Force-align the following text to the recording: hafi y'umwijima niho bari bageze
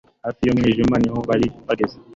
hafi 0.25 0.41
y'umwijima 0.43 0.95
niho 0.99 1.19
bari 1.29 1.47
bageze 1.67 1.97